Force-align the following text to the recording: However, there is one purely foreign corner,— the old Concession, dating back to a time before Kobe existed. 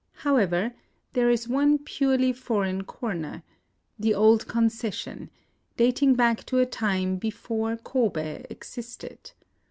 However, 0.25 0.73
there 1.13 1.29
is 1.29 1.47
one 1.47 1.77
purely 1.77 2.33
foreign 2.33 2.85
corner,— 2.85 3.43
the 3.99 4.15
old 4.15 4.47
Concession, 4.47 5.29
dating 5.77 6.15
back 6.15 6.43
to 6.47 6.57
a 6.57 6.65
time 6.65 7.17
before 7.17 7.77
Kobe 7.77 8.43
existed. 8.49 9.33